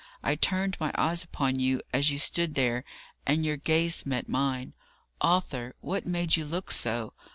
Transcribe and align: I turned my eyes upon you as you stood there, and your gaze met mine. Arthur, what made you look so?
I 0.23 0.33
turned 0.33 0.77
my 0.79 0.91
eyes 0.95 1.23
upon 1.23 1.59
you 1.59 1.79
as 1.93 2.09
you 2.09 2.17
stood 2.17 2.55
there, 2.55 2.83
and 3.27 3.45
your 3.45 3.55
gaze 3.57 4.03
met 4.03 4.27
mine. 4.27 4.73
Arthur, 5.21 5.75
what 5.79 6.07
made 6.07 6.35
you 6.35 6.43
look 6.43 6.71
so? 6.71 7.13